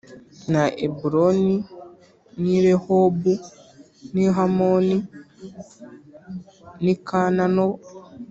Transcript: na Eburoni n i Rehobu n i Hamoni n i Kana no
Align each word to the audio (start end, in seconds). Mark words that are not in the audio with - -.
na 0.51 0.63
Eburoni 0.85 1.57
n 2.41 2.43
i 2.55 2.57
Rehobu 2.65 3.33
n 4.13 4.15
i 4.23 4.25
Hamoni 4.35 4.95
n 6.83 6.85
i 6.93 6.95
Kana 7.07 7.45
no 7.55 7.67